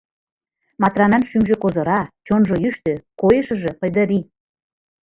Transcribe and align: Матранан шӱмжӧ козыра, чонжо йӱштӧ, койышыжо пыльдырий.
Матранан 0.81 1.23
шӱмжӧ 1.29 1.55
козыра, 1.63 1.99
чонжо 2.25 2.55
йӱштӧ, 2.63 2.93
койышыжо 3.21 3.71
пыльдырий. 3.79 4.25